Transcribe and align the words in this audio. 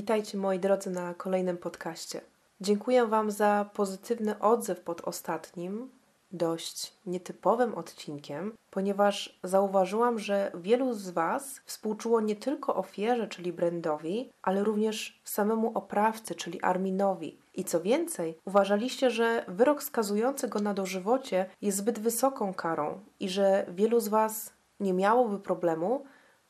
Witajcie 0.00 0.38
moi 0.38 0.58
drodzy 0.58 0.90
na 0.90 1.14
kolejnym 1.14 1.56
podcaście. 1.58 2.20
Dziękuję 2.60 3.06
Wam 3.06 3.30
za 3.30 3.70
pozytywny 3.74 4.38
odzew 4.38 4.80
pod 4.80 5.00
ostatnim, 5.00 5.90
dość 6.32 6.94
nietypowym 7.06 7.74
odcinkiem, 7.74 8.52
ponieważ 8.70 9.40
zauważyłam, 9.44 10.18
że 10.18 10.52
wielu 10.54 10.94
z 10.94 11.10
Was 11.10 11.60
współczuło 11.64 12.20
nie 12.20 12.36
tylko 12.36 12.74
ofierze, 12.74 13.28
czyli 13.28 13.52
Brandowi, 13.52 14.30
ale 14.42 14.64
również 14.64 15.20
samemu 15.24 15.72
oprawcy, 15.78 16.34
czyli 16.34 16.62
Arminowi. 16.62 17.38
I 17.54 17.64
co 17.64 17.80
więcej, 17.80 18.38
uważaliście, 18.44 19.10
że 19.10 19.44
wyrok 19.48 19.82
skazujący 19.82 20.48
go 20.48 20.58
na 20.58 20.74
dożywocie 20.74 21.50
jest 21.62 21.78
zbyt 21.78 21.98
wysoką 21.98 22.54
karą 22.54 23.00
i 23.20 23.28
że 23.28 23.66
wielu 23.68 24.00
z 24.00 24.08
Was 24.08 24.52
nie 24.80 24.92
miałoby 24.92 25.38
problemu, 25.38 26.04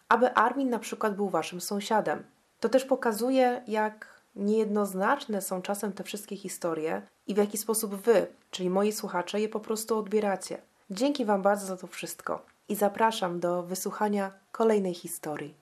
aby 0.08 0.34
Armin 0.34 0.70
na 0.70 0.78
przykład 0.78 1.16
był 1.16 1.28
Waszym 1.28 1.60
sąsiadem. 1.60 2.24
To 2.60 2.68
też 2.68 2.84
pokazuje, 2.84 3.62
jak 3.66 4.20
niejednoznaczne 4.36 5.42
są 5.42 5.62
czasem 5.62 5.92
te 5.92 6.04
wszystkie 6.04 6.36
historie 6.36 7.02
i 7.26 7.34
w 7.34 7.36
jaki 7.36 7.58
sposób 7.58 7.94
Wy, 7.94 8.26
czyli 8.50 8.70
moi 8.70 8.92
słuchacze, 8.92 9.40
je 9.40 9.48
po 9.48 9.60
prostu 9.60 9.98
odbieracie. 9.98 10.58
Dzięki 10.90 11.24
Wam 11.24 11.42
bardzo 11.42 11.66
za 11.66 11.76
to 11.76 11.86
wszystko 11.86 12.46
i 12.68 12.74
zapraszam 12.74 13.40
do 13.40 13.62
wysłuchania 13.62 14.32
kolejnej 14.52 14.94
historii. 14.94 15.54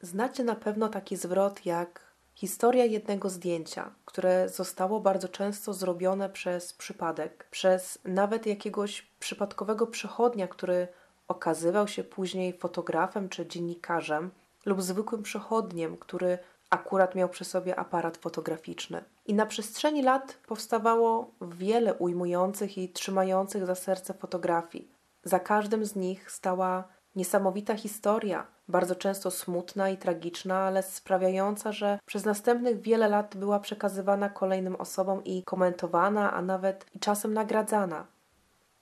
Znacie 0.00 0.44
na 0.44 0.54
pewno 0.54 0.88
taki 0.88 1.16
zwrot 1.16 1.66
jak 1.66 2.10
historia 2.34 2.84
jednego 2.84 3.30
zdjęcia, 3.30 3.90
które 4.04 4.48
zostało 4.48 5.00
bardzo 5.00 5.28
często 5.28 5.74
zrobione 5.74 6.30
przez 6.30 6.72
przypadek, 6.72 7.46
przez 7.50 7.98
nawet 8.04 8.46
jakiegoś 8.46 9.06
przypadkowego 9.20 9.86
przechodnia, 9.86 10.48
który 10.48 10.88
okazywał 11.28 11.88
się 11.88 12.04
później 12.04 12.58
fotografem 12.58 13.28
czy 13.28 13.46
dziennikarzem 13.46 14.30
lub 14.66 14.82
zwykłym 14.82 15.22
przechodniem, 15.22 15.96
który 15.96 16.38
akurat 16.70 17.14
miał 17.14 17.28
przy 17.28 17.44
sobie 17.44 17.76
aparat 17.76 18.16
fotograficzny. 18.16 19.04
I 19.26 19.34
na 19.34 19.46
przestrzeni 19.46 20.02
lat 20.02 20.38
powstawało 20.46 21.30
wiele 21.40 21.94
ujmujących 21.94 22.78
i 22.78 22.88
trzymających 22.88 23.66
za 23.66 23.74
serce 23.74 24.14
fotografii. 24.14 24.90
Za 25.24 25.38
każdym 25.38 25.84
z 25.84 25.96
nich 25.96 26.30
stała 26.30 26.88
niesamowita 27.16 27.74
historia, 27.74 28.46
bardzo 28.68 28.94
często 28.94 29.30
smutna 29.30 29.90
i 29.90 29.96
tragiczna, 29.96 30.58
ale 30.58 30.82
sprawiająca, 30.82 31.72
że 31.72 31.98
przez 32.06 32.24
następnych 32.24 32.80
wiele 32.80 33.08
lat 33.08 33.36
była 33.36 33.60
przekazywana 33.60 34.28
kolejnym 34.28 34.76
osobom 34.76 35.24
i 35.24 35.42
komentowana, 35.44 36.32
a 36.32 36.42
nawet 36.42 36.86
i 36.94 36.98
czasem 36.98 37.34
nagradzana. 37.34 38.06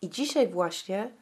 I 0.03 0.11
dzisiaj 0.11 0.49
właśnie 0.49 1.13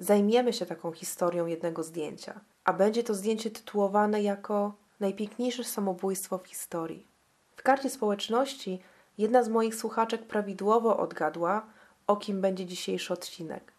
zajmiemy 0.00 0.52
się 0.52 0.66
taką 0.66 0.92
historią 0.92 1.46
jednego 1.46 1.82
zdjęcia, 1.82 2.40
a 2.64 2.72
będzie 2.72 3.02
to 3.02 3.14
zdjęcie 3.14 3.50
tytułowane 3.50 4.22
jako 4.22 4.74
najpiękniejsze 5.00 5.64
samobójstwo 5.64 6.38
w 6.38 6.46
historii. 6.46 7.06
W 7.56 7.62
karcie 7.62 7.90
społeczności 7.90 8.80
jedna 9.18 9.42
z 9.42 9.48
moich 9.48 9.74
słuchaczek 9.74 10.22
prawidłowo 10.22 10.96
odgadła, 10.98 11.66
o 12.06 12.16
kim 12.16 12.40
będzie 12.40 12.66
dzisiejszy 12.66 13.12
odcinek. 13.12 13.72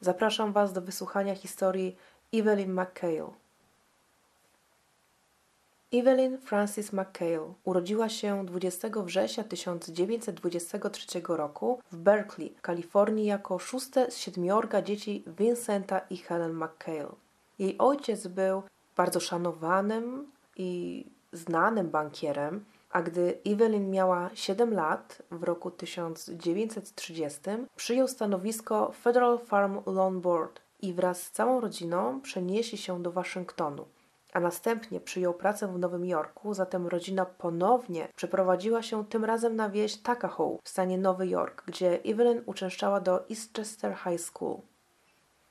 Zapraszam 0.00 0.52
Was 0.52 0.72
do 0.72 0.80
wysłuchania 0.80 1.34
historii 1.34 1.96
Evelyn 2.34 2.72
McHale. 2.72 3.30
Evelyn 5.92 6.38
Francis 6.38 6.92
McHale 6.92 7.54
urodziła 7.64 8.08
się 8.08 8.46
20 8.46 8.88
września 9.04 9.44
1923 9.44 11.06
roku 11.28 11.80
w 11.92 11.96
Berkeley, 11.96 12.54
Kalifornii 12.62 13.26
jako 13.26 13.58
szóste 13.58 14.10
z 14.10 14.16
siedmiorga 14.16 14.82
dzieci 14.82 15.24
Vincenta 15.38 15.98
i 15.98 16.16
Helen 16.16 16.52
McHale. 16.52 17.12
Jej 17.58 17.78
ojciec 17.78 18.26
był 18.26 18.62
bardzo 18.96 19.20
szanowanym 19.20 20.30
i 20.56 21.04
znanym 21.32 21.90
bankierem, 21.90 22.64
a 22.90 23.02
gdy 23.02 23.38
Evelyn 23.46 23.90
miała 23.90 24.30
7 24.34 24.74
lat, 24.74 25.22
w 25.30 25.42
roku 25.42 25.70
1930 25.70 27.40
przyjął 27.76 28.08
stanowisko 28.08 28.92
Federal 28.92 29.38
Farm 29.38 29.80
Loan 29.86 30.20
Board 30.20 30.60
i 30.82 30.92
wraz 30.92 31.22
z 31.22 31.30
całą 31.30 31.60
rodziną 31.60 32.20
przenieśli 32.20 32.78
się 32.78 33.02
do 33.02 33.12
Waszyngtonu 33.12 33.84
a 34.38 34.40
następnie 34.40 35.00
przyjął 35.00 35.34
pracę 35.34 35.68
w 35.68 35.78
Nowym 35.78 36.04
Jorku, 36.04 36.54
zatem 36.54 36.86
rodzina 36.86 37.26
ponownie 37.26 38.08
przeprowadziła 38.16 38.82
się 38.82 39.04
tym 39.04 39.24
razem 39.24 39.56
na 39.56 39.70
wieś 39.70 40.02
Tuckahoe 40.02 40.58
w 40.62 40.68
stanie 40.68 40.98
Nowy 40.98 41.26
Jork, 41.26 41.62
gdzie 41.66 41.98
Evelyn 42.04 42.42
uczęszczała 42.46 43.00
do 43.00 43.28
Eastchester 43.28 43.96
High 43.96 44.20
School. 44.20 44.56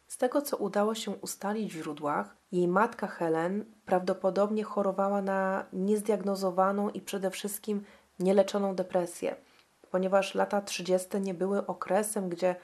Z 0.08 0.18
tego, 0.18 0.42
co 0.42 0.58
udało 0.58 0.96
się 0.96 1.12
ustalić 1.12 1.74
w 1.74 1.78
źródłach, 1.78 2.36
jej 2.52 2.68
matka 2.68 3.08
Helen 3.08 3.66
prawdopodobnie 3.86 4.64
chorowała 4.64 5.22
na 5.22 5.66
niezdiagnozowaną 5.74 6.90
i 6.90 7.02
przede 7.02 7.32
wszystkim 7.32 7.84
nieleczoną 8.20 8.76
depresję, 8.76 9.36
ponieważ 9.92 10.36
lata 10.36 10.62
30. 10.62 11.22
nie 11.22 11.34
były 11.34 11.66
okresem, 11.66 12.30
gdzie 12.30 12.56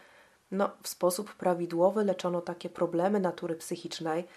no, 0.51 0.69
w 0.83 0.87
sposób 0.87 1.33
prawidłowy 1.33 2.03
leczono 2.03 2.41
takie 2.41 2.69
problemy 2.69 3.19
natury 3.19 3.55
psychicznej 3.55 4.27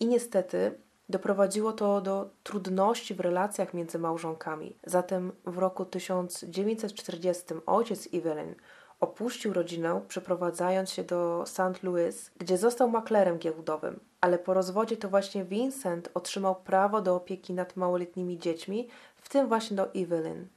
i 0.00 0.06
niestety 0.06 0.85
Doprowadziło 1.08 1.72
to 1.72 2.00
do 2.00 2.30
trudności 2.42 3.14
w 3.14 3.20
relacjach 3.20 3.74
między 3.74 3.98
małżonkami. 3.98 4.76
Zatem 4.84 5.32
w 5.44 5.58
roku 5.58 5.84
1940 5.84 7.44
ojciec 7.66 8.08
Evelyn 8.14 8.54
opuścił 9.00 9.52
rodzinę, 9.52 10.00
przeprowadzając 10.08 10.90
się 10.90 11.04
do 11.04 11.44
St. 11.46 11.82
Louis, 11.82 12.30
gdzie 12.38 12.58
został 12.58 12.90
maklerem 12.90 13.38
giełdowym. 13.38 14.00
Ale 14.20 14.38
po 14.38 14.54
rozwodzie 14.54 14.96
to 14.96 15.08
właśnie 15.08 15.44
Vincent 15.44 16.10
otrzymał 16.14 16.54
prawo 16.54 17.00
do 17.00 17.16
opieki 17.16 17.54
nad 17.54 17.76
małoletnimi 17.76 18.38
dziećmi, 18.38 18.88
w 19.16 19.28
tym 19.28 19.48
właśnie 19.48 19.76
do 19.76 19.94
Evelyn. 19.94 20.48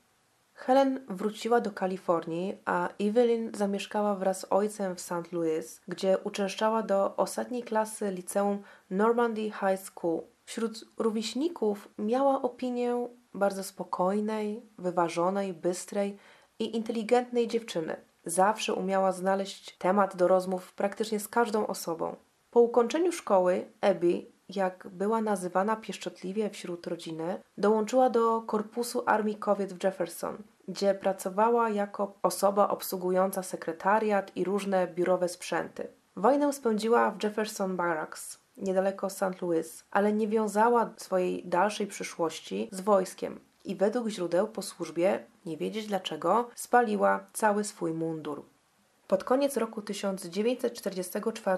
Helen 0.54 1.06
wróciła 1.10 1.62
do 1.62 1.72
Kalifornii, 1.72 2.58
a 2.66 2.90
Evelyn 3.00 3.52
zamieszkała 3.56 4.16
wraz 4.16 4.40
z 4.40 4.46
ojcem 4.50 4.96
w 4.96 5.02
St. 5.02 5.32
Louis, 5.32 5.82
gdzie 5.88 6.18
uczęszczała 6.18 6.84
do 6.84 7.16
ostatniej 7.16 7.64
klasy 7.64 8.12
liceum 8.12 8.64
Normandy 8.90 9.42
High 9.42 9.80
School. 9.84 10.22
Wśród 10.50 10.86
rówieśników 10.98 11.90
miała 11.98 12.42
opinię 12.42 13.08
bardzo 13.34 13.64
spokojnej, 13.64 14.62
wyważonej, 14.78 15.54
bystrej 15.54 16.18
i 16.60 16.76
inteligentnej 16.76 17.48
dziewczyny. 17.48 17.96
Zawsze 18.26 18.74
umiała 18.74 19.12
znaleźć 19.12 19.78
temat 19.78 20.16
do 20.16 20.28
rozmów 20.28 20.74
praktycznie 20.74 21.20
z 21.20 21.28
każdą 21.28 21.68
osobą. 21.68 22.16
Po 22.52 22.62
ukończeniu 22.62 23.12
szkoły, 23.12 23.66
Abby, 23.82 24.26
jak 24.50 24.88
była 24.92 25.22
nazywana 25.22 25.76
pieszczotliwie 25.76 26.50
wśród 26.50 26.88
rodziny, 26.88 27.42
dołączyła 27.58 28.10
do 28.10 28.42
korpusu 28.42 29.04
Armii 29.06 29.36
Kobiet 29.36 29.74
w 29.74 29.84
Jefferson, 29.84 30.38
gdzie 30.68 30.94
pracowała 30.94 31.70
jako 31.70 32.14
osoba 32.24 32.68
obsługująca 32.68 33.44
sekretariat 33.44 34.38
i 34.38 34.44
różne 34.44 34.88
biurowe 34.88 35.30
sprzęty. 35.30 35.88
Wojnę 36.16 36.54
spędziła 36.54 37.12
w 37.12 37.24
Jefferson 37.24 37.76
Barracks, 37.78 38.40
niedaleko 38.60 39.10
St. 39.10 39.42
Louis, 39.42 39.84
ale 39.92 40.14
nie 40.14 40.28
wiązała 40.28 40.94
swojej 40.98 41.44
dalszej 41.46 41.88
przyszłości 41.88 42.70
z 42.72 42.82
wojskiem 42.82 43.40
i 43.66 43.76
według 43.76 44.08
źródeł 44.08 44.48
po 44.48 44.62
służbie, 44.62 45.24
nie 45.46 45.58
wiedzieć 45.58 45.88
dlaczego, 45.88 46.50
spaliła 46.56 47.26
cały 47.34 47.64
swój 47.64 47.94
mundur. 47.94 48.44
Pod 49.10 49.24
koniec 49.24 49.58
roku 49.58 49.82
1944 49.82 51.58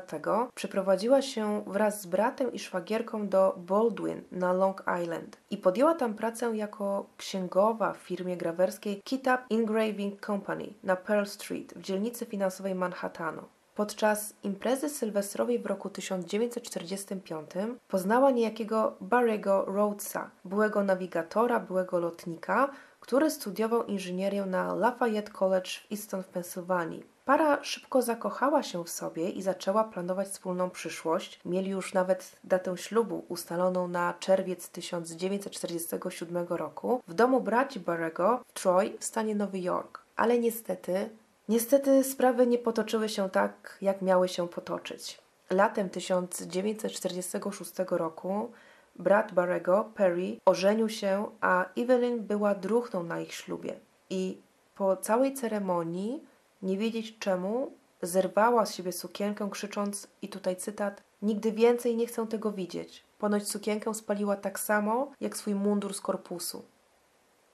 przeprowadziła 0.56 1.22
się 1.22 1.64
wraz 1.68 2.02
z 2.02 2.06
bratem 2.06 2.54
i 2.54 2.60
szwagierką 2.60 3.28
do 3.28 3.56
Baldwin 3.58 4.22
na 4.32 4.54
Long 4.54 4.84
Island 5.04 5.38
i 5.50 5.58
podjęła 5.58 5.96
tam 5.96 6.14
pracę 6.14 6.52
jako 6.58 7.06
księgowa 7.18 7.94
w 7.94 7.98
firmie 7.98 8.38
grawerskiej 8.38 9.02
Kitab 9.04 9.42
Engraving 9.50 10.26
Company 10.26 10.74
na 10.84 10.96
Pearl 10.96 11.26
Street 11.26 11.74
w 11.74 11.82
dzielnicy 11.82 12.26
finansowej 12.26 12.76
Manhattanu. 12.76 13.42
Podczas 13.76 14.34
imprezy 14.44 14.90
sylwestrowej 14.90 15.60
w 15.60 15.66
roku 15.66 15.90
1945 15.90 17.52
poznała 17.88 18.32
niejakiego 18.32 18.96
Barry'ego 19.02 19.66
Rhodesa, 19.66 20.30
byłego 20.46 20.84
nawigatora, 20.84 21.60
byłego 21.60 22.00
lotnika, 22.00 22.70
który 23.00 23.32
studiował 23.32 23.86
inżynierię 23.86 24.46
na 24.46 24.76
Lafayette 24.76 25.32
College 25.32 25.70
w 25.70 25.92
Easton 25.92 26.24
w 26.24 26.28
Pensylwanii. 26.28 27.04
Para 27.26 27.64
szybko 27.64 28.02
zakochała 28.02 28.64
się 28.64 28.84
w 28.84 28.90
sobie 28.90 29.30
i 29.30 29.42
zaczęła 29.42 29.84
planować 29.84 30.28
wspólną 30.28 30.70
przyszłość. 30.70 31.40
Mieli 31.46 31.72
już 31.72 31.94
nawet 31.94 32.36
datę 32.44 32.78
ślubu 32.78 33.26
ustaloną 33.30 33.88
na 33.88 34.14
czerwiec 34.20 34.70
1947 34.70 36.48
roku 36.50 37.02
w 37.08 37.14
domu 37.14 37.42
braci 37.42 37.80
Barrego 37.80 38.44
w 38.48 38.54
Troy 38.54 38.98
w 39.00 39.06
stanie 39.06 39.36
Nowy 39.36 39.60
Jork. 39.60 40.02
Ale 40.16 40.40
niestety 40.40 41.10
Niestety 41.52 42.04
sprawy 42.04 42.48
nie 42.48 42.58
potoczyły 42.58 43.10
się 43.10 43.30
tak, 43.30 43.78
jak 43.82 44.02
miały 44.02 44.28
się 44.28 44.48
potoczyć. 44.48 45.20
Latem 45.50 45.90
1946 45.90 47.72
roku 47.90 48.52
brat 48.96 49.34
Barrego, 49.34 49.92
Perry, 49.96 50.38
ożenił 50.46 50.90
się, 50.90 51.26
a 51.42 51.66
Evelyn 51.78 52.20
była 52.20 52.56
druhną 52.56 53.04
na 53.04 53.22
ich 53.22 53.34
ślubie. 53.34 53.80
I 54.10 54.38
po 54.76 54.98
całej 54.98 55.34
ceremonii, 55.34 56.24
nie 56.62 56.78
wiedzieć 56.78 57.20
czemu, 57.20 57.72
zerwała 58.02 58.66
z 58.66 58.76
siebie 58.76 58.92
sukienkę, 58.92 59.50
krzycząc, 59.52 60.08
i 60.22 60.30
tutaj 60.30 60.56
cytat, 60.56 61.02
nigdy 61.22 61.52
więcej 61.52 61.96
nie 61.96 62.08
chcę 62.08 62.28
tego 62.28 62.52
widzieć. 62.52 63.04
Ponoć 63.20 63.48
sukienkę 63.48 63.94
spaliła 63.94 64.36
tak 64.36 64.60
samo, 64.60 65.12
jak 65.22 65.38
swój 65.38 65.56
mundur 65.56 65.94
z 65.94 66.02
korpusu. 66.02 66.64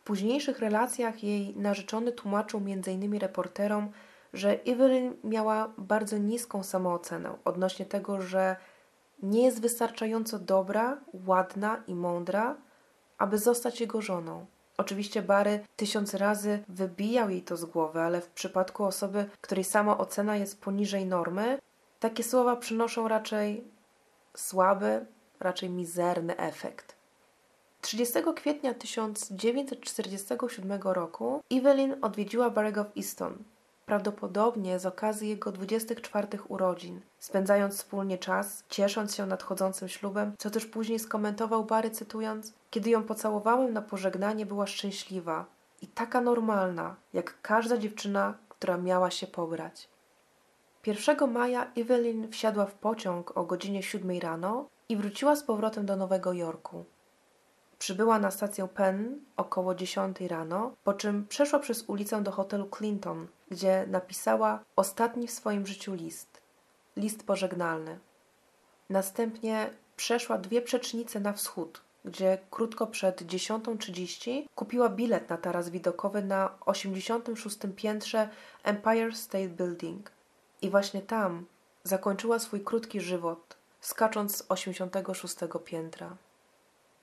Późniejszych 0.07 0.59
relacjach 0.59 1.23
jej 1.23 1.55
narzeczony 1.55 2.11
tłumaczył 2.11 2.59
m.in. 2.65 3.19
reporterom, 3.19 3.91
że 4.33 4.59
Evelyn 4.65 5.15
miała 5.23 5.73
bardzo 5.77 6.17
niską 6.17 6.63
samoocenę 6.63 7.37
odnośnie 7.45 7.85
tego, 7.85 8.21
że 8.21 8.55
nie 9.23 9.45
jest 9.45 9.61
wystarczająco 9.61 10.39
dobra, 10.39 10.97
ładna 11.25 11.83
i 11.87 11.95
mądra, 11.95 12.55
aby 13.17 13.37
zostać 13.37 13.81
jego 13.81 14.01
żoną. 14.01 14.45
Oczywiście 14.77 15.21
Bary 15.21 15.59
tysiąc 15.75 16.13
razy 16.13 16.63
wybijał 16.67 17.29
jej 17.29 17.41
to 17.41 17.57
z 17.57 17.65
głowy, 17.65 17.99
ale 17.99 18.21
w 18.21 18.29
przypadku 18.29 18.83
osoby, 18.83 19.29
której 19.41 19.63
sama 19.63 19.97
ocena 19.97 20.35
jest 20.35 20.61
poniżej 20.61 21.05
normy, 21.05 21.59
takie 21.99 22.23
słowa 22.23 22.55
przynoszą 22.55 23.07
raczej 23.07 23.63
słaby, 24.35 25.05
raczej 25.39 25.69
mizerny 25.69 26.37
efekt. 26.37 26.96
30 27.81 28.19
kwietnia 28.35 28.73
1947 28.73 30.81
roku 30.81 31.41
Evelyn 31.51 31.95
odwiedziła 32.01 32.49
Barego 32.49 32.83
w 32.83 32.97
Easton, 32.97 33.37
prawdopodobnie 33.85 34.79
z 34.79 34.85
okazji 34.85 35.29
jego 35.29 35.51
24 35.51 36.27
urodzin, 36.47 37.01
spędzając 37.19 37.75
wspólnie 37.75 38.17
czas, 38.17 38.63
ciesząc 38.69 39.15
się 39.15 39.25
nadchodzącym 39.25 39.89
ślubem, 39.89 40.33
co 40.37 40.49
też 40.49 40.65
później 40.65 40.99
skomentował 40.99 41.65
Barry 41.65 41.91
cytując: 41.91 42.53
Kiedy 42.69 42.89
ją 42.89 43.03
pocałowałem 43.03 43.73
na 43.73 43.81
pożegnanie, 43.81 44.45
była 44.45 44.67
szczęśliwa 44.67 45.45
i 45.81 45.87
taka 45.87 46.21
normalna, 46.21 46.95
jak 47.13 47.41
każda 47.41 47.77
dziewczyna, 47.77 48.33
która 48.49 48.77
miała 48.77 49.11
się 49.11 49.27
pobrać. 49.27 49.89
1 50.85 51.31
maja 51.31 51.71
Evelyn 51.77 52.31
wsiadła 52.31 52.65
w 52.65 52.73
pociąg 52.73 53.37
o 53.37 53.43
godzinie 53.43 53.83
7 53.83 54.19
rano 54.19 54.65
i 54.89 54.97
wróciła 54.97 55.35
z 55.35 55.43
powrotem 55.43 55.85
do 55.85 55.95
Nowego 55.95 56.33
Jorku. 56.33 56.85
Przybyła 57.79 58.19
na 58.19 58.31
stację 58.31 58.67
Penn 58.67 59.19
około 59.37 59.75
10 59.75 60.21
rano, 60.21 60.71
po 60.83 60.93
czym 60.93 61.27
przeszła 61.27 61.59
przez 61.59 61.83
ulicę 61.87 62.23
do 62.23 62.31
hotelu 62.31 62.69
Clinton, 62.77 63.27
gdzie 63.51 63.85
napisała 63.87 64.59
ostatni 64.75 65.27
w 65.27 65.31
swoim 65.31 65.67
życiu 65.67 65.93
list 65.93 66.47
list 66.97 67.23
pożegnalny. 67.23 67.99
Następnie 68.89 69.69
przeszła 69.95 70.37
dwie 70.37 70.61
przecznice 70.61 71.19
na 71.19 71.33
wschód, 71.33 71.81
gdzie 72.05 72.37
krótko 72.51 72.87
przed 72.87 73.21
10.30 73.21 74.43
kupiła 74.55 74.89
bilet 74.89 75.29
na 75.29 75.37
taras 75.37 75.69
widokowy 75.69 76.23
na 76.23 76.57
86. 76.65 77.57
piętrze 77.75 78.29
Empire 78.63 79.15
State 79.15 79.47
Building. 79.47 80.11
I 80.61 80.69
właśnie 80.69 81.01
tam 81.01 81.45
zakończyła 81.83 82.39
swój 82.39 82.63
krótki 82.63 83.01
żywot, 83.01 83.57
skacząc 83.81 84.37
z 84.37 84.45
86. 84.49 85.35
piętra. 85.65 86.17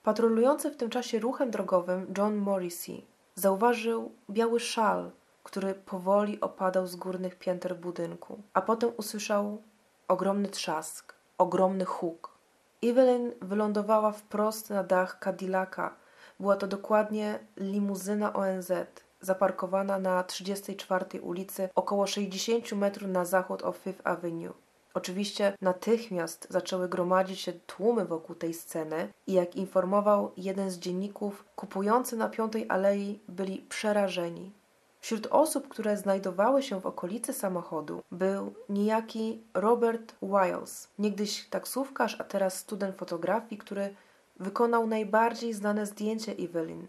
Patrolujący 0.04 0.70
w 0.70 0.76
tym 0.76 0.90
czasie 0.90 1.18
ruchem 1.18 1.50
drogowym 1.50 2.14
John 2.18 2.36
Morrissey 2.36 3.06
zauważył 3.34 4.12
biały 4.30 4.60
szal, 4.60 5.10
który 5.42 5.74
powoli 5.74 6.40
opadał 6.40 6.86
z 6.86 6.96
górnych 6.96 7.38
pięter 7.38 7.76
budynku, 7.76 8.42
a 8.52 8.62
potem 8.62 8.90
usłyszał 8.96 9.62
ogromny 10.08 10.48
trzask, 10.48 11.14
ogromny 11.38 11.84
huk. 11.84 12.38
Evelyn 12.82 13.32
wylądowała 13.42 14.12
wprost 14.12 14.70
na 14.70 14.82
dach 14.82 15.18
Cadillaca. 15.24 15.94
Była 16.40 16.56
to 16.56 16.66
dokładnie 16.66 17.38
limuzyna 17.56 18.32
ONZ, 18.32 18.72
zaparkowana 19.20 19.98
na 19.98 20.22
34 20.22 21.20
ulicy, 21.20 21.68
około 21.74 22.06
60 22.06 22.72
metrów 22.72 23.10
na 23.10 23.24
zachód 23.24 23.62
od 23.62 23.76
Fifth 23.76 24.00
Avenue. 24.04 24.63
Oczywiście 24.94 25.56
natychmiast 25.60 26.46
zaczęły 26.50 26.88
gromadzić 26.88 27.40
się 27.40 27.52
tłumy 27.52 28.04
wokół 28.04 28.36
tej 28.36 28.54
sceny 28.54 29.12
i 29.26 29.32
jak 29.32 29.56
informował 29.56 30.32
jeden 30.36 30.70
z 30.70 30.78
dzienników, 30.78 31.44
kupujący 31.56 32.16
na 32.16 32.28
Piątej 32.28 32.66
Alei 32.68 33.20
byli 33.28 33.58
przerażeni. 33.58 34.52
Wśród 35.00 35.26
osób, 35.30 35.68
które 35.68 35.96
znajdowały 35.96 36.62
się 36.62 36.80
w 36.80 36.86
okolicy 36.86 37.32
samochodu, 37.32 38.02
był 38.12 38.54
niejaki 38.68 39.42
Robert 39.54 40.14
Wiles, 40.22 40.88
niegdyś 40.98 41.48
taksówkarz, 41.48 42.20
a 42.20 42.24
teraz 42.24 42.58
student 42.58 42.96
fotografii, 42.96 43.58
który 43.58 43.94
wykonał 44.40 44.86
najbardziej 44.86 45.52
znane 45.52 45.86
zdjęcie 45.86 46.32
Evelyn. 46.32 46.86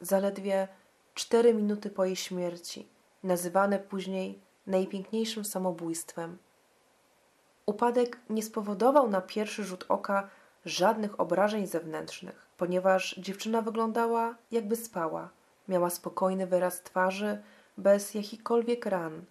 Zaledwie 0.00 0.68
cztery 1.14 1.54
minuty 1.54 1.90
po 1.90 2.04
jej 2.04 2.16
śmierci, 2.16 2.88
nazywane 3.22 3.78
później 3.78 4.38
najpiękniejszym 4.66 5.44
samobójstwem. 5.44 6.38
Upadek 7.66 8.18
nie 8.30 8.42
spowodował 8.42 9.10
na 9.10 9.20
pierwszy 9.20 9.64
rzut 9.64 9.84
oka 9.88 10.28
żadnych 10.64 11.20
obrażeń 11.20 11.66
zewnętrznych, 11.66 12.46
ponieważ 12.56 13.14
dziewczyna 13.18 13.62
wyglądała 13.62 14.34
jakby 14.50 14.76
spała. 14.76 15.28
Miała 15.68 15.90
spokojny 15.90 16.46
wyraz 16.46 16.82
twarzy, 16.82 17.42
bez 17.78 18.14
jakichkolwiek 18.14 18.86
ran. 18.86 19.24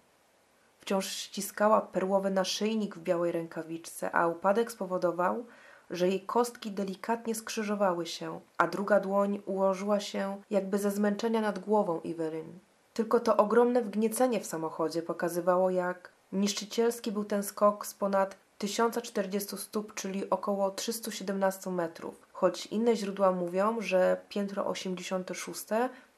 Wciąż 0.78 1.06
ściskała 1.06 1.80
perłowy 1.80 2.30
naszyjnik 2.30 2.96
w 2.96 3.02
białej 3.02 3.32
rękawiczce, 3.32 4.12
a 4.12 4.26
upadek 4.26 4.72
spowodował, 4.72 5.46
że 5.90 6.08
jej 6.08 6.20
kostki 6.20 6.70
delikatnie 6.70 7.34
skrzyżowały 7.34 8.06
się, 8.06 8.40
a 8.58 8.66
druga 8.66 9.00
dłoń 9.00 9.42
ułożyła 9.46 10.00
się 10.00 10.42
jakby 10.50 10.78
ze 10.78 10.90
zmęczenia 10.90 11.40
nad 11.40 11.58
głową 11.58 12.00
Evelyn. 12.02 12.58
Tylko 12.94 13.20
to 13.20 13.36
ogromne 13.36 13.82
wgniecenie 13.82 14.40
w 14.40 14.46
samochodzie 14.46 15.02
pokazywało, 15.02 15.70
jak 15.70 16.12
niszczycielski 16.32 17.12
był 17.12 17.24
ten 17.24 17.42
skok 17.42 17.86
z 17.86 17.94
ponad 17.94 18.36
1040 18.58 19.58
stóp, 19.58 19.94
czyli 19.94 20.30
około 20.30 20.70
317 20.70 21.70
metrów, 21.70 22.26
choć 22.32 22.66
inne 22.66 22.96
źródła 22.96 23.32
mówią, 23.32 23.80
że 23.80 24.20
piętro 24.28 24.66
86 24.66 25.64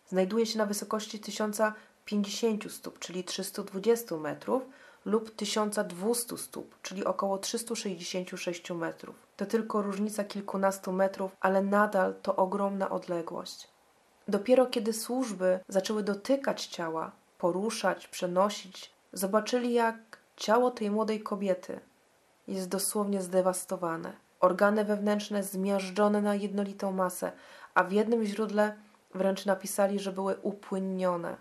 znajduje 0.09 0.47
się 0.47 0.59
na 0.59 0.67
wysokości 0.67 1.19
1050 1.19 2.73
stóp, 2.73 2.99
czyli 2.99 3.25
320 3.25 4.17
metrów, 4.17 4.63
lub 5.05 5.37
1200 5.37 6.39
stóp, 6.39 6.75
czyli 6.83 7.05
około 7.05 7.39
366 7.39 8.71
metrów. 8.71 9.17
To 9.37 9.47
tylko 9.47 9.83
różnica 9.83 10.25
kilkunastu 10.25 10.93
metrów, 10.93 11.37
ale 11.41 11.63
nadal 11.63 12.15
to 12.23 12.37
ogromna 12.37 12.91
odległość. 12.91 13.69
Dopiero 14.29 14.67
kiedy 14.67 14.93
służby 14.93 15.61
zaczęły 15.69 16.03
dotykać 16.03 16.67
ciała, 16.67 17.13
poruszać, 17.39 18.09
przenosić, 18.09 18.94
zobaczyli 19.15 19.73
jak 19.73 19.97
ciało 20.37 20.71
tej 20.71 20.91
młodej 20.91 21.23
kobiety 21.23 21.81
jest 22.49 22.69
dosłownie 22.69 23.23
zdewastowane. 23.23 24.13
Organy 24.41 24.85
wewnętrzne 24.85 25.43
zmiażdżone 25.43 26.23
na 26.23 26.35
jednolitą 26.35 26.93
masę, 26.93 27.33
a 27.75 27.85
w 27.85 27.93
jednym 27.93 28.25
źródle 28.25 28.77
wręcz 29.15 29.47
napisali, 29.47 29.99
że 29.99 30.13
były 30.13 30.37
upłynnione. 30.43 31.37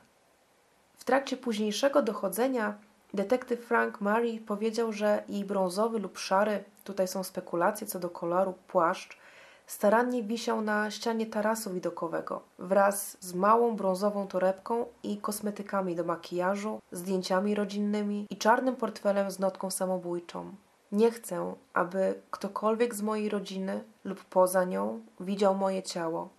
W 0.98 1.04
trakcie 1.04 1.38
późniejszego 1.38 2.02
dochodzenia 2.02 2.78
detektyw 3.14 3.66
Frank 3.66 4.02
Murray 4.02 4.40
powiedział, 4.40 4.94
że 4.94 5.24
jej 5.30 5.46
brązowy 5.46 6.00
lub 6.00 6.18
szary, 6.18 6.64
tutaj 6.84 7.08
są 7.08 7.24
spekulacje 7.24 7.88
co 7.88 8.00
do 8.00 8.10
koloru, 8.10 8.54
płaszcz 8.68 9.18
starannie 9.68 10.24
wisiał 10.24 10.62
na 10.62 10.92
ścianie 10.92 11.26
tarasu 11.26 11.74
widokowego 11.74 12.42
wraz 12.60 13.18
z 13.20 13.34
małą 13.34 13.76
brązową 13.76 14.28
torebką 14.28 14.86
i 15.04 15.18
kosmetykami 15.18 15.96
do 15.96 16.04
makijażu, 16.04 16.80
zdjęciami 16.92 17.56
rodzinnymi 17.56 18.28
i 18.30 18.38
czarnym 18.38 18.76
portfelem 18.76 19.32
z 19.32 19.40
notką 19.40 19.72
samobójczą. 19.72 20.56
Nie 20.92 21.12
chcę, 21.12 21.56
aby 21.74 22.22
ktokolwiek 22.32 22.96
z 22.96 23.02
mojej 23.02 23.30
rodziny 23.30 23.84
lub 24.04 24.24
poza 24.26 24.64
nią 24.64 25.02
widział 25.20 25.56
moje 25.56 25.84
ciało. 25.84 26.30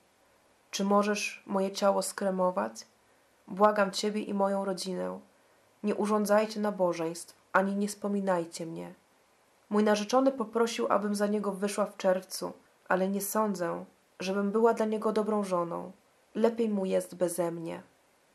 Czy 0.71 0.85
możesz 0.85 1.43
moje 1.47 1.73
ciało 1.73 2.03
skremować? 2.03 2.87
Błagam 3.49 3.91
Ciebie 3.91 4.23
i 4.23 4.35
moją 4.35 4.65
rodzinę. 4.65 5.21
Nie 5.83 5.95
urządzajcie 5.95 6.61
nabożeństw, 6.61 7.37
ani 7.53 7.77
nie 7.77 7.89
wspominajcie 7.89 8.67
mnie. 8.67 8.95
Mój 9.71 9.85
narzeczony 9.85 10.33
poprosił, 10.33 10.87
abym 10.89 11.15
za 11.15 11.27
niego 11.27 11.53
wyszła 11.53 11.87
w 11.87 11.97
czerwcu, 11.97 12.53
ale 12.89 13.09
nie 13.09 13.21
sądzę, 13.21 13.85
żebym 14.21 14.51
była 14.51 14.75
dla 14.75 14.87
niego 14.87 15.13
dobrą 15.13 15.45
żoną. 15.45 15.93
Lepiej 16.35 16.69
mu 16.69 16.87
jest 16.87 17.15
beze 17.15 17.51
mnie. 17.51 17.83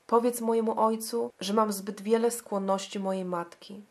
Powiedz 0.08 0.41
mojemu 0.41 0.79
ojcu, 0.82 1.32
że 1.39 1.53
mam 1.53 1.72
zbyt 1.72 2.01
wiele 2.01 2.32
skłonności 2.32 3.00
mojej 3.00 3.25
matki. 3.25 3.84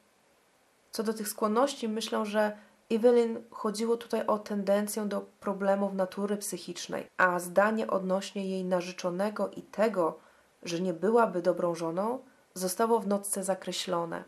Co 0.90 1.02
do 1.02 1.14
tych 1.14 1.28
skłonności, 1.28 1.88
myślę, 1.88 2.26
że 2.26 2.56
Evelyn 2.90 3.42
chodziło 3.50 3.96
tutaj 3.96 4.26
o 4.26 4.38
tendencję 4.38 5.04
do 5.04 5.20
problemów 5.40 5.94
natury 5.94 6.36
psychicznej, 6.36 7.06
a 7.16 7.38
zdanie 7.38 7.86
odnośnie 7.86 8.48
jej 8.48 8.64
narzeczonego 8.64 9.48
i 9.48 9.62
tego, 9.62 10.18
że 10.62 10.80
nie 10.80 10.94
byłaby 10.94 11.42
dobrą 11.42 11.74
żoną, 11.74 12.18
zostało 12.54 13.00
w 13.00 13.06
nocce 13.06 13.44
zakreślone. 13.44 14.24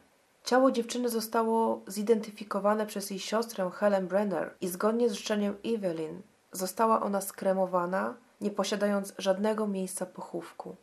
Ciało 0.50 0.70
dziewczyny 0.70 1.08
zostało 1.08 1.80
zidentyfikowane 1.86 2.86
przez 2.86 3.10
jej 3.10 3.18
siostrę 3.18 3.70
Helen 3.70 4.06
Brenner 4.06 4.54
i 4.60 4.68
zgodnie 4.68 5.08
z 5.08 5.12
życzeniem 5.12 5.56
Evelyn 5.64 6.22
została 6.52 7.02
ona 7.02 7.20
skremowana, 7.20 8.14
nie 8.40 8.50
posiadając 8.50 9.12
żadnego 9.18 9.66
miejsca 9.66 10.06
pochówku. 10.06 10.76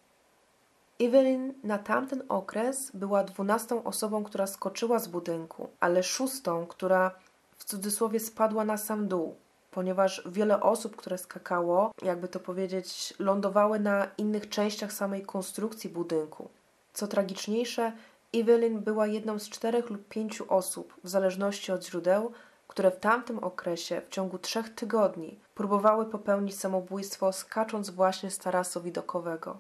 Evelyn 1.00 1.54
na 1.64 1.78
tamten 1.78 2.24
okres 2.30 2.92
była 2.94 3.24
dwunastą 3.24 3.84
osobą, 3.84 4.24
która 4.24 4.48
skoczyła 4.48 5.00
z 5.00 5.08
budynku, 5.08 5.70
ale 5.80 6.04
szóstą, 6.04 6.66
która 6.66 7.12
w 7.58 7.64
cudzysłowie 7.64 8.20
spadła 8.20 8.66
na 8.66 8.78
sam 8.78 9.08
dół. 9.08 9.36
ponieważ 9.72 10.24
wiele 10.26 10.62
osób, 10.62 10.96
które 10.96 11.18
skakało, 11.18 11.92
jakby 12.02 12.28
to 12.28 12.40
powiedzieć, 12.40 13.14
lądowały 13.20 13.80
na 13.80 14.08
innych 14.18 14.50
częściach 14.50 14.94
samej 14.94 15.22
konstrukcji 15.22 15.90
budynku. 15.90 16.50
Co 16.94 17.08
tragiczniejsze, 17.08 17.92
Evelyn 18.34 18.80
była 18.80 19.08
jedną 19.08 19.40
z 19.40 19.50
czterech 19.50 19.90
lub 19.90 20.08
pięciu 20.08 20.54
osób, 20.54 20.94
w 21.04 21.10
zależności 21.10 21.72
od 21.72 21.86
źródeł, 21.86 22.32
które 22.68 22.92
w 22.92 23.00
tamtym 23.00 23.40
okresie, 23.40 24.02
w 24.02 24.10
ciągu 24.10 24.40
trzech 24.40 24.76
tygodni, 24.76 25.40
próbowały 25.56 26.06
popełnić 26.06 26.60
samobójstwo 26.60 27.34
skacząc 27.34 27.90
właśnie 27.90 28.32
z 28.32 28.38
tarasu 28.38 28.82
widokowego. 28.82 29.58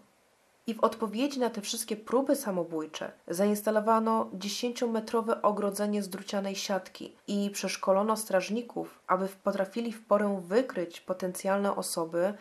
I 0.67 0.73
w 0.73 0.83
odpowiedzi 0.83 1.39
na 1.39 1.49
te 1.49 1.61
wszystkie 1.61 1.95
próby 1.95 2.35
samobójcze 2.35 3.11
zainstalowano 3.27 4.29
10-metrowe 4.33 5.41
ogrodzenie 5.41 6.03
z 6.03 6.09
drucianej 6.09 6.55
siatki 6.55 7.15
i 7.27 7.49
przeszkolono 7.49 8.17
strażników, 8.17 8.99
aby 9.07 9.27
potrafili 9.43 9.91
w 9.91 10.05
porę 10.05 10.41
wykryć 10.47 11.01
potencjalne 11.01 11.75
osoby, 11.75 12.33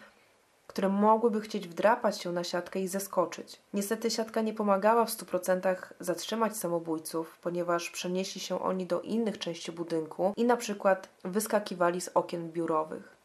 które 0.66 0.88
mogłyby 0.88 1.40
chcieć 1.40 1.68
wdrapać 1.68 2.20
się 2.20 2.32
na 2.32 2.44
siatkę 2.44 2.80
i 2.80 2.88
zeskoczyć. 2.88 3.60
Niestety 3.74 4.10
siatka 4.10 4.40
nie 4.40 4.54
pomagała 4.54 5.04
w 5.04 5.10
100% 5.10 5.76
zatrzymać 6.00 6.56
samobójców, 6.56 7.38
ponieważ 7.42 7.90
przenieśli 7.90 8.40
się 8.40 8.62
oni 8.62 8.86
do 8.86 9.00
innych 9.00 9.38
części 9.38 9.72
budynku 9.72 10.32
i 10.36 10.44
na 10.44 10.56
przykład 10.56 11.08
wyskakiwali 11.24 12.00
z 12.00 12.10
okien 12.14 12.52
biurowych. 12.52 13.16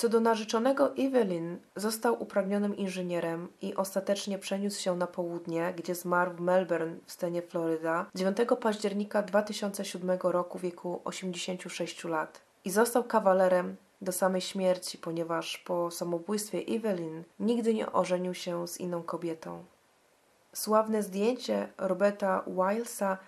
Co 0.00 0.08
do 0.08 0.20
narzeczonego 0.20 0.96
Evelyn, 0.96 1.58
został 1.76 2.22
upragnionym 2.22 2.76
inżynierem 2.76 3.48
i 3.62 3.74
ostatecznie 3.74 4.38
przeniósł 4.38 4.80
się 4.80 4.96
na 4.96 5.06
południe, 5.06 5.74
gdzie 5.76 5.94
zmarł 5.94 6.32
w 6.32 6.40
Melbourne 6.40 6.96
w 7.06 7.12
stanie 7.12 7.42
Floryda 7.42 8.06
9 8.14 8.36
października 8.60 9.22
2007 9.22 10.18
roku 10.22 10.58
w 10.58 10.62
wieku 10.62 11.00
86 11.04 12.04
lat. 12.04 12.40
I 12.64 12.70
został 12.70 13.04
kawalerem 13.04 13.76
do 14.02 14.12
samej 14.12 14.40
śmierci, 14.40 14.98
ponieważ 14.98 15.58
po 15.58 15.90
samobójstwie 15.90 16.58
Evelyn 16.68 17.24
nigdy 17.40 17.74
nie 17.74 17.92
ożenił 17.92 18.34
się 18.34 18.68
z 18.68 18.80
inną 18.80 19.02
kobietą. 19.02 19.64
Sławne 20.52 21.02
zdjęcie 21.02 21.68
Roberta 21.78 22.44
Wilesa 22.46 23.18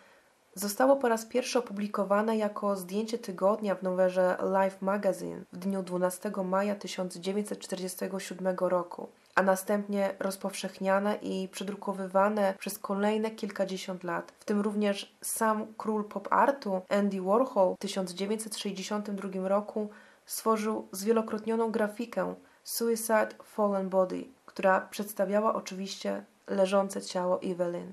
zostało 0.55 0.97
po 0.97 1.09
raz 1.09 1.27
pierwszy 1.27 1.59
opublikowane 1.59 2.37
jako 2.37 2.77
zdjęcie 2.77 3.19
tygodnia 3.19 3.75
w 3.75 3.83
numerze 3.83 4.37
Life 4.43 4.77
Magazine 4.81 5.45
w 5.53 5.59
dniu 5.59 5.83
12 5.83 6.31
maja 6.45 6.75
1947 6.75 8.57
roku, 8.59 9.09
a 9.35 9.43
następnie 9.43 10.15
rozpowszechniane 10.19 11.17
i 11.23 11.49
przedrukowywane 11.49 12.55
przez 12.59 12.79
kolejne 12.79 13.31
kilkadziesiąt 13.31 14.05
lat, 14.05 14.33
w 14.41 14.45
tym 14.45 14.61
również 14.61 15.17
sam 15.21 15.67
król 15.77 16.05
pop 16.05 16.29
artu 16.31 16.81
Andy 16.89 17.23
Warhol 17.23 17.75
w 17.75 17.79
1962 17.79 19.49
roku 19.49 19.91
stworzył 20.27 20.89
zwielokrotnioną 20.93 21.71
grafikę 21.71 22.35
Suicide 22.65 23.29
Fallen 23.45 23.89
Body, 23.89 24.25
która 24.47 24.81
przedstawiała 24.81 25.55
oczywiście 25.55 26.25
leżące 26.47 27.03
ciało 27.03 27.43
Evelyn. 27.43 27.93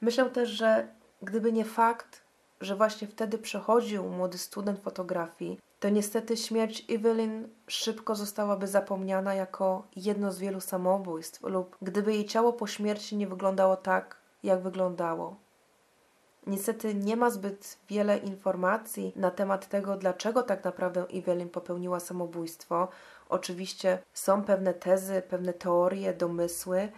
Myślę 0.00 0.30
też, 0.30 0.48
że 0.48 0.88
gdyby 1.22 1.52
nie 1.52 1.64
fakt, 1.64 2.22
że 2.60 2.76
właśnie 2.76 3.08
wtedy 3.08 3.38
przechodził 3.38 4.08
młody 4.08 4.38
student 4.38 4.80
fotografii, 4.80 5.58
to 5.80 5.88
niestety 5.88 6.36
śmierć 6.36 6.84
Evelyn 6.90 7.48
szybko 7.66 8.14
zostałaby 8.14 8.66
zapomniana 8.66 9.34
jako 9.34 9.86
jedno 9.96 10.32
z 10.32 10.38
wielu 10.38 10.60
samobójstw, 10.60 11.42
lub 11.42 11.76
gdyby 11.82 12.14
jej 12.14 12.24
ciało 12.24 12.52
po 12.52 12.66
śmierci 12.66 13.16
nie 13.16 13.26
wyglądało 13.26 13.76
tak, 13.76 14.16
jak 14.42 14.62
wyglądało. 14.62 15.36
Niestety 16.50 16.94
nie 16.94 17.16
ma 17.16 17.30
zbyt 17.30 17.78
wiele 17.88 18.18
informacji 18.18 19.12
na 19.16 19.30
temat 19.30 19.68
tego, 19.68 19.96
dlaczego 19.96 20.42
tak 20.42 20.64
naprawdę 20.64 21.06
Evelyn 21.14 21.48
popełniła 21.48 22.00
samobójstwo. 22.00 22.88
Oczywiście 23.28 23.98
są 24.14 24.44
pewne 24.44 24.74
tezy, 24.74 25.22
pewne 25.28 25.52
teorie, 25.52 26.14
domysły. 26.14 26.88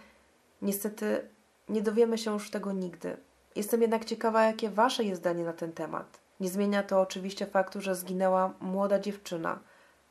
Niestety 0.61 1.27
nie 1.69 1.81
dowiemy 1.81 2.17
się 2.17 2.33
już 2.33 2.51
tego 2.51 2.71
nigdy. 2.71 3.17
Jestem 3.55 3.81
jednak 3.81 4.05
ciekawa, 4.05 4.43
jakie 4.43 4.69
Wasze 4.69 5.03
jest 5.03 5.21
zdanie 5.21 5.43
na 5.43 5.53
ten 5.53 5.71
temat. 5.71 6.19
Nie 6.39 6.49
zmienia 6.49 6.83
to 6.83 7.01
oczywiście 7.01 7.45
faktu, 7.45 7.81
że 7.81 7.95
zginęła 7.95 8.53
młoda 8.59 8.99
dziewczyna, 8.99 9.59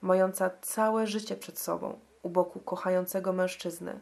mająca 0.02 0.50
całe 0.60 1.06
życie 1.06 1.36
przed 1.36 1.58
sobą, 1.58 1.98
u 2.22 2.28
boku 2.28 2.60
kochającego 2.60 3.32
mężczyzny. 3.32 4.00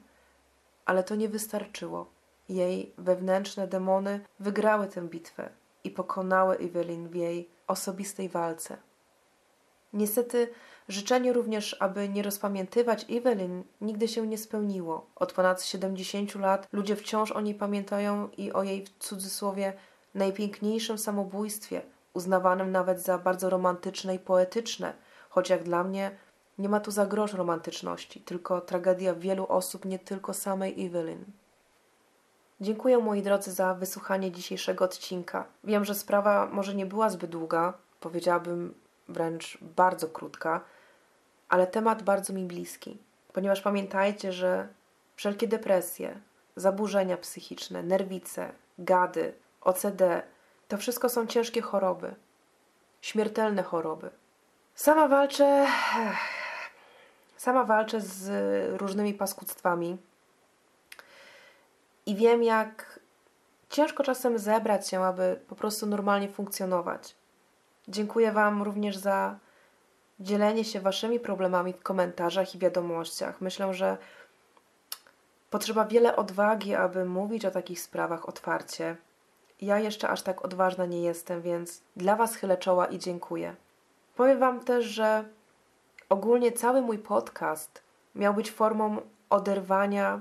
Ale 0.84 1.04
to 1.04 1.14
nie 1.14 1.28
wystarczyło. 1.28 2.06
Jej 2.50 2.94
wewnętrzne 2.98 3.68
demony 3.68 4.20
wygrały 4.40 4.86
tę 4.86 5.08
bitwę 5.08 5.50
i 5.84 5.90
pokonały 5.90 6.56
Evelyn 6.56 7.08
w 7.08 7.14
jej 7.14 7.48
osobistej 7.66 8.28
walce. 8.28 8.76
Niestety 9.92 10.48
życzenie 10.88 11.32
również, 11.32 11.76
aby 11.80 12.08
nie 12.08 12.22
rozpamiętywać 12.22 13.06
Evelyn, 13.10 13.64
nigdy 13.80 14.08
się 14.08 14.26
nie 14.26 14.38
spełniło. 14.38 15.06
Od 15.16 15.32
ponad 15.32 15.62
70 15.62 16.34
lat 16.34 16.68
ludzie 16.72 16.96
wciąż 16.96 17.32
o 17.32 17.40
niej 17.40 17.54
pamiętają 17.54 18.28
i 18.36 18.52
o 18.52 18.62
jej 18.62 18.86
w 18.86 18.98
cudzysłowie 18.98 19.72
najpiękniejszym 20.14 20.98
samobójstwie, 20.98 21.82
uznawanym 22.14 22.72
nawet 22.72 23.00
za 23.00 23.18
bardzo 23.18 23.50
romantyczne 23.50 24.14
i 24.14 24.18
poetyczne, 24.18 24.92
choć 25.28 25.50
jak 25.50 25.62
dla 25.62 25.84
mnie 25.84 26.10
nie 26.58 26.68
ma 26.68 26.80
tu 26.80 26.90
za 26.90 27.06
grosz 27.06 27.32
romantyczności, 27.32 28.20
tylko 28.20 28.60
tragedia 28.60 29.14
wielu 29.14 29.46
osób, 29.46 29.84
nie 29.84 29.98
tylko 29.98 30.34
samej 30.34 30.86
Evelyn. 30.86 31.24
Dziękuję 32.60 32.98
moi 32.98 33.22
drodzy 33.22 33.52
za 33.52 33.74
wysłuchanie 33.74 34.32
dzisiejszego 34.32 34.84
odcinka. 34.84 35.44
Wiem, 35.64 35.84
że 35.84 35.94
sprawa 35.94 36.46
może 36.46 36.74
nie 36.74 36.86
była 36.86 37.10
zbyt 37.10 37.30
długa, 37.30 37.72
powiedziałabym 38.00 38.74
wręcz 39.08 39.58
bardzo 39.60 40.08
krótka, 40.08 40.60
ale 41.48 41.66
temat 41.66 42.02
bardzo 42.02 42.32
mi 42.32 42.44
bliski, 42.44 42.98
ponieważ 43.32 43.60
pamiętajcie, 43.60 44.32
że 44.32 44.68
wszelkie 45.16 45.48
depresje, 45.48 46.20
zaburzenia 46.56 47.16
psychiczne, 47.16 47.82
nerwice, 47.82 48.52
gady, 48.78 49.32
OCD 49.60 50.22
to 50.68 50.76
wszystko 50.76 51.08
są 51.08 51.26
ciężkie 51.26 51.60
choroby, 51.60 52.14
śmiertelne 53.00 53.62
choroby. 53.62 54.10
Sama 54.74 55.08
walczę, 55.08 55.66
sama 57.36 57.64
walczę 57.64 58.00
z 58.00 58.80
różnymi 58.80 59.14
paskudztwami 59.14 59.98
i 62.10 62.14
wiem, 62.14 62.42
jak 62.42 63.00
ciężko 63.68 64.04
czasem 64.04 64.38
zebrać 64.38 64.88
się, 64.88 65.04
aby 65.04 65.40
po 65.48 65.54
prostu 65.54 65.86
normalnie 65.86 66.28
funkcjonować. 66.28 67.14
Dziękuję 67.88 68.32
Wam 68.32 68.62
również 68.62 68.96
za 68.96 69.38
dzielenie 70.20 70.64
się 70.64 70.80
Waszymi 70.80 71.20
problemami 71.20 71.72
w 71.72 71.82
komentarzach 71.82 72.54
i 72.54 72.58
wiadomościach. 72.58 73.40
Myślę, 73.40 73.74
że 73.74 73.96
potrzeba 75.50 75.84
wiele 75.84 76.16
odwagi, 76.16 76.74
aby 76.74 77.04
mówić 77.04 77.44
o 77.44 77.50
takich 77.50 77.80
sprawach 77.80 78.28
otwarcie. 78.28 78.96
Ja 79.60 79.78
jeszcze 79.78 80.08
aż 80.08 80.22
tak 80.22 80.44
odważna 80.44 80.86
nie 80.86 81.02
jestem, 81.02 81.42
więc 81.42 81.82
dla 81.96 82.16
Was 82.16 82.34
chylę 82.34 82.56
czoła 82.56 82.86
i 82.86 82.98
dziękuję. 82.98 83.56
Powiem 84.16 84.38
Wam 84.38 84.60
też, 84.60 84.84
że 84.84 85.24
ogólnie 86.08 86.52
cały 86.52 86.80
mój 86.80 86.98
podcast 86.98 87.82
miał 88.14 88.34
być 88.34 88.50
formą 88.50 88.96
oderwania 89.30 90.20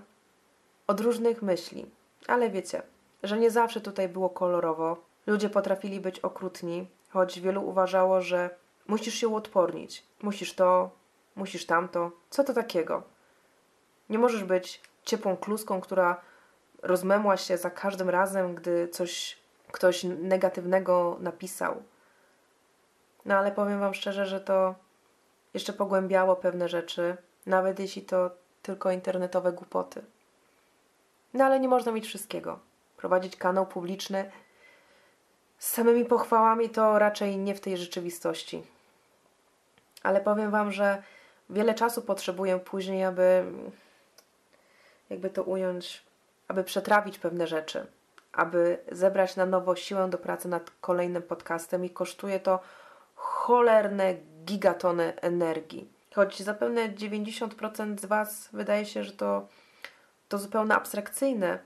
od 0.89 1.01
różnych 1.01 1.41
myśli. 1.41 1.85
Ale 2.27 2.49
wiecie, 2.49 2.81
że 3.23 3.37
nie 3.37 3.51
zawsze 3.51 3.81
tutaj 3.81 4.09
było 4.09 4.29
kolorowo. 4.29 4.97
Ludzie 5.27 5.49
potrafili 5.49 5.99
być 5.99 6.19
okrutni, 6.19 6.87
choć 7.09 7.39
wielu 7.39 7.67
uważało, 7.67 8.21
że 8.21 8.49
musisz 8.87 9.13
się 9.13 9.27
uodpornić. 9.27 10.03
Musisz 10.21 10.53
to, 10.53 10.89
musisz 11.35 11.65
tamto. 11.65 12.11
Co 12.29 12.43
to 12.43 12.53
takiego? 12.53 13.03
Nie 14.09 14.19
możesz 14.19 14.43
być 14.43 14.81
ciepłą 15.05 15.37
kluską, 15.37 15.81
która 15.81 16.21
rozmemła 16.81 17.37
się 17.37 17.57
za 17.57 17.69
każdym 17.69 18.09
razem, 18.09 18.55
gdy 18.55 18.87
coś 18.87 19.37
ktoś 19.71 20.03
negatywnego 20.03 21.17
napisał. 21.19 21.83
No 23.25 23.35
ale 23.35 23.51
powiem 23.51 23.79
Wam 23.79 23.93
szczerze, 23.93 24.25
że 24.25 24.39
to 24.41 24.75
jeszcze 25.53 25.73
pogłębiało 25.73 26.35
pewne 26.35 26.69
rzeczy, 26.69 27.17
nawet 27.45 27.79
jeśli 27.79 28.01
to 28.01 28.31
tylko 28.61 28.91
internetowe 28.91 29.53
głupoty. 29.53 30.01
No 31.33 31.45
ale 31.45 31.59
nie 31.59 31.67
można 31.67 31.91
mieć 31.91 32.07
wszystkiego. 32.07 32.59
Prowadzić 32.97 33.35
kanał 33.35 33.65
publiczny 33.65 34.31
z 35.57 35.67
samymi 35.67 36.05
pochwałami 36.05 36.69
to 36.69 36.99
raczej 36.99 37.37
nie 37.37 37.55
w 37.55 37.61
tej 37.61 37.77
rzeczywistości. 37.77 38.63
Ale 40.03 40.21
powiem 40.21 40.51
Wam, 40.51 40.71
że 40.71 41.03
wiele 41.49 41.73
czasu 41.73 42.01
potrzebuję 42.01 42.59
później, 42.59 43.03
aby 43.03 43.45
jakby 45.09 45.29
to 45.29 45.43
ująć, 45.43 46.03
aby 46.47 46.63
przetrawić 46.63 47.19
pewne 47.19 47.47
rzeczy, 47.47 47.87
aby 48.33 48.77
zebrać 48.91 49.35
na 49.35 49.45
nowo 49.45 49.75
siłę 49.75 50.09
do 50.09 50.17
pracy 50.17 50.47
nad 50.47 50.71
kolejnym 50.81 51.23
podcastem 51.23 51.85
i 51.85 51.89
kosztuje 51.89 52.39
to 52.39 52.59
cholerne 53.15 54.15
gigatony 54.45 55.13
energii. 55.21 55.89
Choć 56.15 56.39
zapewne 56.39 56.89
90% 56.89 57.99
z 57.99 58.05
Was 58.05 58.49
wydaje 58.53 58.85
się, 58.85 59.03
że 59.03 59.11
to 59.11 59.47
to 60.29 60.37
zupełnie 60.37 60.75
abstrakcyjne. 60.75 61.59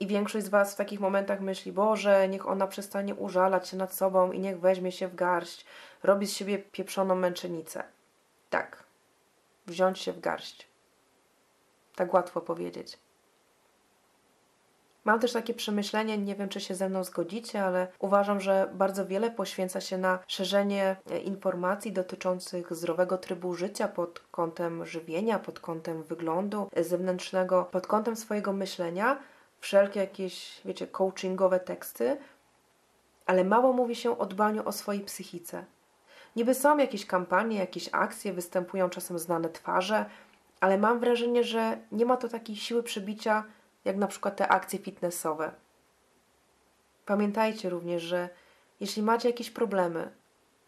I 0.00 0.06
większość 0.06 0.46
z 0.46 0.48
Was 0.48 0.74
w 0.74 0.76
takich 0.76 1.00
momentach 1.00 1.40
myśli, 1.40 1.72
Boże, 1.72 2.28
niech 2.28 2.48
ona 2.48 2.66
przestanie 2.66 3.14
użalać 3.14 3.68
się 3.68 3.76
nad 3.76 3.94
sobą 3.94 4.32
i 4.32 4.38
niech 4.38 4.60
weźmie 4.60 4.92
się 4.92 5.08
w 5.08 5.14
garść. 5.14 5.64
robi 6.02 6.26
z 6.26 6.32
siebie 6.32 6.58
pieprzoną 6.58 7.14
męczennicę. 7.14 7.82
Tak, 8.50 8.84
wziąć 9.66 9.98
się 9.98 10.12
w 10.12 10.20
garść. 10.20 10.68
Tak 11.94 12.14
łatwo 12.14 12.40
powiedzieć. 12.40 12.98
Mam 15.04 15.20
też 15.20 15.32
takie 15.32 15.54
przemyślenie, 15.54 16.18
nie 16.18 16.34
wiem 16.34 16.48
czy 16.48 16.60
się 16.60 16.74
ze 16.74 16.88
mną 16.88 17.04
zgodzicie, 17.04 17.64
ale 17.64 17.88
uważam, 17.98 18.40
że 18.40 18.70
bardzo 18.74 19.06
wiele 19.06 19.30
poświęca 19.30 19.80
się 19.80 19.98
na 19.98 20.18
szerzenie 20.26 20.96
e, 21.10 21.18
informacji 21.18 21.92
dotyczących 21.92 22.74
zdrowego 22.74 23.18
trybu 23.18 23.54
życia 23.54 23.88
pod 23.88 24.20
kątem 24.30 24.86
żywienia, 24.86 25.38
pod 25.38 25.60
kątem 25.60 26.02
wyglądu 26.02 26.68
e, 26.72 26.84
zewnętrznego, 26.84 27.64
pod 27.64 27.86
kątem 27.86 28.16
swojego 28.16 28.52
myślenia, 28.52 29.18
wszelkie 29.60 30.00
jakieś, 30.00 30.60
wiecie, 30.64 30.86
coachingowe 30.86 31.60
teksty, 31.60 32.16
ale 33.26 33.44
mało 33.44 33.72
mówi 33.72 33.96
się 33.96 34.18
o 34.18 34.26
dbaniu 34.26 34.68
o 34.68 34.72
swojej 34.72 35.02
psychice. 35.02 35.64
Niby 36.36 36.54
są 36.54 36.78
jakieś 36.78 37.06
kampanie, 37.06 37.58
jakieś 37.58 37.88
akcje, 37.92 38.32
występują 38.32 38.90
czasem 38.90 39.18
znane 39.18 39.48
twarze, 39.48 40.04
ale 40.60 40.78
mam 40.78 41.00
wrażenie, 41.00 41.44
że 41.44 41.78
nie 41.92 42.06
ma 42.06 42.16
to 42.16 42.28
takiej 42.28 42.56
siły 42.56 42.82
przebicia, 42.82 43.44
jak 43.84 43.96
na 43.96 44.06
przykład 44.06 44.36
te 44.36 44.48
akcje 44.48 44.78
fitnessowe. 44.78 45.52
Pamiętajcie 47.06 47.70
również, 47.70 48.02
że 48.02 48.28
jeśli 48.80 49.02
macie 49.02 49.28
jakieś 49.28 49.50
problemy, 49.50 50.10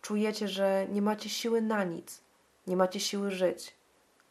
czujecie, 0.02 0.48
że 0.48 0.86
nie 0.88 1.02
macie 1.02 1.28
siły 1.28 1.60
na 1.60 1.84
nic, 1.84 2.20
nie 2.66 2.76
macie 2.76 3.00
siły 3.00 3.30
żyć, 3.30 3.74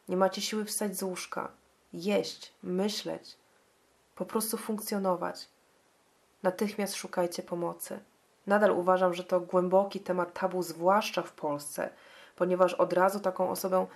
nie 0.08 0.16
macie 0.16 0.40
siły 0.40 0.64
wstać 0.64 0.96
z 0.96 1.02
łóżka, 1.02 1.50
jeść, 1.92 2.52
myśleć, 2.62 3.36
po 4.14 4.26
prostu 4.26 4.56
funkcjonować, 4.56 5.48
natychmiast 6.42 6.94
szukajcie 6.94 7.42
pomocy. 7.42 8.00
Nadal 8.46 8.70
uważam, 8.70 9.14
że 9.14 9.24
to 9.24 9.40
głęboki 9.40 10.00
temat 10.00 10.32
tabu, 10.40 10.62
zwłaszcza 10.62 11.22
w 11.22 11.32
Polsce, 11.32 11.90
ponieważ 12.36 12.74
od 12.74 12.92
razu 12.92 13.20
taką 13.20 13.50
osobę 13.50 13.86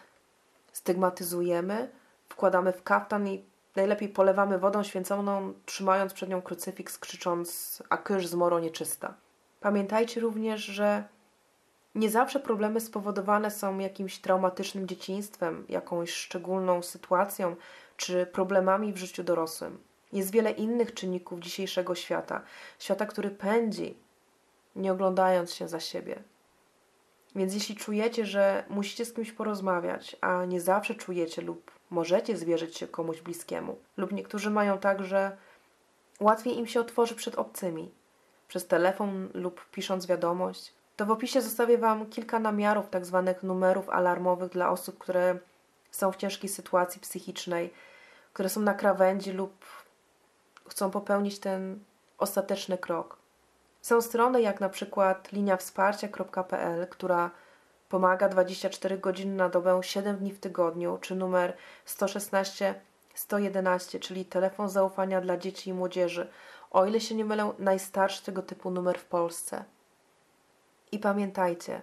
stygmatyzujemy, 0.72 1.90
wkładamy 2.28 2.72
w 2.72 2.82
kaftan 2.82 3.28
i 3.28 3.44
najlepiej 3.76 4.08
polewamy 4.08 4.58
wodą 4.58 4.82
święconą, 4.82 5.52
trzymając 5.66 6.12
przed 6.12 6.28
nią 6.28 6.42
krucyfiks, 6.42 6.98
krzycząc 6.98 7.82
a 7.88 7.96
kysz 7.96 8.26
zmoro 8.26 8.60
nieczysta. 8.60 9.14
Pamiętajcie 9.60 10.20
również, 10.20 10.64
że 10.64 11.04
nie 11.94 12.10
zawsze 12.10 12.40
problemy 12.40 12.80
spowodowane 12.80 13.50
są 13.50 13.78
jakimś 13.78 14.18
traumatycznym 14.18 14.88
dzieciństwem, 14.88 15.66
jakąś 15.68 16.10
szczególną 16.10 16.82
sytuacją 16.82 17.56
czy 17.96 18.26
problemami 18.26 18.92
w 18.92 18.96
życiu 18.96 19.24
dorosłym. 19.24 19.78
Jest 20.12 20.30
wiele 20.30 20.50
innych 20.50 20.94
czynników 20.94 21.40
dzisiejszego 21.40 21.94
świata, 21.94 22.42
świata, 22.78 23.06
który 23.06 23.30
pędzi, 23.30 23.96
nie 24.76 24.92
oglądając 24.92 25.54
się 25.54 25.68
za 25.68 25.80
siebie. 25.80 26.22
Więc 27.36 27.54
jeśli 27.54 27.76
czujecie, 27.76 28.26
że 28.26 28.64
musicie 28.68 29.04
z 29.04 29.12
kimś 29.12 29.32
porozmawiać, 29.32 30.16
a 30.20 30.44
nie 30.44 30.60
zawsze 30.60 30.94
czujecie 30.94 31.42
lub 31.42 31.75
możecie 31.90 32.36
zwierzyć 32.36 32.76
się 32.76 32.88
komuś 32.88 33.20
bliskiemu, 33.20 33.78
lub 33.96 34.12
niektórzy 34.12 34.50
mają 34.50 34.78
tak, 34.78 35.04
że 35.04 35.36
łatwiej 36.20 36.58
im 36.58 36.66
się 36.66 36.80
otworzy 36.80 37.14
przed 37.14 37.34
obcymi, 37.34 37.90
przez 38.48 38.66
telefon 38.66 39.28
lub 39.34 39.70
pisząc 39.70 40.06
wiadomość, 40.06 40.72
to 40.96 41.06
w 41.06 41.10
opisie 41.10 41.42
zostawię 41.42 41.78
Wam 41.78 42.06
kilka 42.06 42.38
namiarów, 42.38 42.88
tak 42.90 43.06
zwanych 43.06 43.42
numerów 43.42 43.88
alarmowych 43.88 44.50
dla 44.50 44.70
osób, 44.70 44.98
które 44.98 45.38
są 45.90 46.12
w 46.12 46.16
ciężkiej 46.16 46.50
sytuacji 46.50 47.00
psychicznej, 47.00 47.72
które 48.32 48.48
są 48.48 48.60
na 48.60 48.74
krawędzi 48.74 49.32
lub 49.32 49.64
chcą 50.68 50.90
popełnić 50.90 51.38
ten 51.38 51.78
ostateczny 52.18 52.78
krok. 52.78 53.16
Są 53.82 54.00
strony 54.00 54.42
jak 54.42 54.60
na 54.60 54.68
przykład 54.68 55.32
liniawsparcia.pl, 55.32 56.86
która 56.86 57.30
pomaga 57.88 58.28
24 58.28 58.98
godziny 58.98 59.36
na 59.36 59.48
dobę, 59.48 59.80
7 59.82 60.16
dni 60.16 60.32
w 60.32 60.40
tygodniu, 60.40 60.98
czy 61.00 61.14
numer 61.16 61.56
116 61.84 62.74
111, 63.18 64.00
czyli 64.00 64.24
telefon 64.24 64.68
zaufania 64.68 65.20
dla 65.20 65.36
dzieci 65.36 65.70
i 65.70 65.74
młodzieży. 65.74 66.28
O 66.70 66.86
ile 66.86 67.00
się 67.00 67.14
nie 67.14 67.24
mylę, 67.24 67.52
najstarszy 67.58 68.24
tego 68.24 68.42
typu 68.42 68.70
numer 68.70 68.98
w 68.98 69.04
Polsce. 69.04 69.64
I 70.92 70.98
pamiętajcie, 70.98 71.80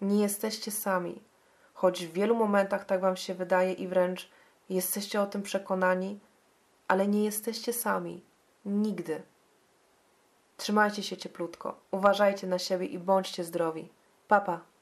nie 0.00 0.22
jesteście 0.22 0.70
sami, 0.70 1.22
choć 1.74 2.06
w 2.06 2.12
wielu 2.12 2.34
momentach 2.34 2.84
tak 2.84 3.00
Wam 3.00 3.16
się 3.16 3.34
wydaje 3.34 3.72
i 3.72 3.88
wręcz 3.88 4.30
jesteście 4.68 5.20
o 5.20 5.26
tym 5.26 5.42
przekonani, 5.42 6.20
ale 6.88 7.08
nie 7.08 7.24
jesteście 7.24 7.72
sami. 7.72 8.24
Nigdy. 8.64 9.22
Trzymajcie 10.56 11.02
się 11.02 11.16
cieplutko, 11.16 11.80
uważajcie 11.90 12.46
na 12.46 12.58
siebie 12.58 12.86
i 12.86 12.98
bądźcie 12.98 13.44
zdrowi. 13.44 13.88
Papa. 14.28 14.73